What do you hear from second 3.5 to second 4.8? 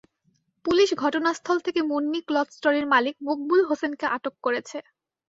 হোসেনকে আটক করেছে।